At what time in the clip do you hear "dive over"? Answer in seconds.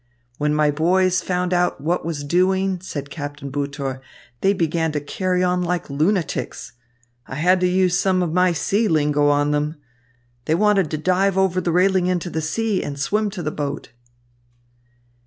10.97-11.61